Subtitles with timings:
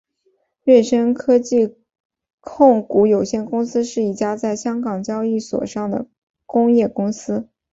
[0.63, 1.75] 瑞声科技
[2.39, 6.07] 控股有限公司是一家在香港交易所上市的
[6.47, 7.47] 工业公司。